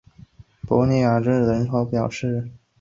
[0.69, 2.49] 维耶尔济人口变化图示